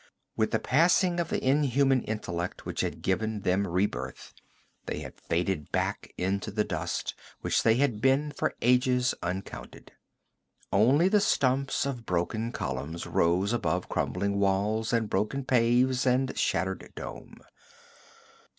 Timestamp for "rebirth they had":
3.67-5.19